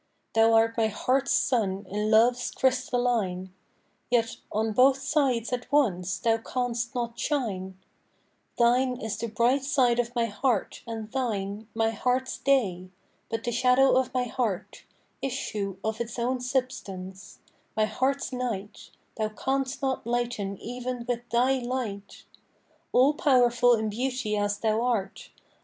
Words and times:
Thou 0.33 0.53
art 0.53 0.77
my 0.77 0.87
heart's 0.87 1.29
sun 1.31 1.85
in 1.87 2.09
love's 2.09 2.49
crystalline: 2.49 3.53
Yet 4.09 4.37
on 4.51 4.71
both 4.71 4.97
sides 4.99 5.53
at 5.53 5.71
once 5.71 6.17
thou 6.17 6.37
canst 6.39 6.95
not 6.95 7.19
shine: 7.19 7.77
Thine 8.57 8.99
is 8.99 9.15
the 9.19 9.27
bright 9.27 9.63
side 9.63 9.99
of 9.99 10.15
my 10.15 10.25
heart, 10.25 10.81
and 10.87 11.11
thine 11.11 11.67
My 11.75 11.91
heart's 11.91 12.39
day, 12.39 12.89
but 13.29 13.43
the 13.43 13.51
shadow 13.51 13.95
of 13.95 14.11
my 14.11 14.23
heart, 14.23 14.85
Issue 15.21 15.77
of 15.83 16.01
its 16.01 16.17
own 16.17 16.39
substance, 16.41 17.37
my 17.77 17.85
heart's 17.85 18.33
night 18.33 18.89
Thou 19.17 19.29
canst 19.29 19.83
not 19.83 20.07
lighten 20.07 20.57
even 20.57 21.05
with 21.07 21.29
thy 21.29 21.59
light, 21.59 22.23
All 22.91 23.13
powerful 23.13 23.73
in 23.75 23.89
beauty 23.91 24.35
as 24.35 24.57
thou 24.57 24.81
art. 24.81 25.29